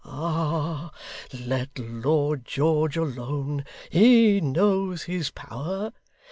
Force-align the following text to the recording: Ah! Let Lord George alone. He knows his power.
Ah! 0.03 0.91
Let 1.45 1.77
Lord 1.77 2.43
George 2.43 2.97
alone. 2.97 3.65
He 3.91 4.41
knows 4.41 5.03
his 5.03 5.29
power. 5.29 5.93